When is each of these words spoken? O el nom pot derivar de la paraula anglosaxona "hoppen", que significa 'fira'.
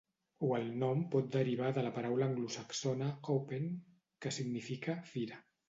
O 0.45 0.47
el 0.59 0.63
nom 0.83 1.03
pot 1.15 1.27
derivar 1.35 1.67
de 1.75 1.83
la 1.89 1.91
paraula 1.99 2.25
anglosaxona 2.31 3.13
"hoppen", 3.29 3.71
que 4.25 4.35
significa 4.41 5.01
'fira'. 5.15 5.43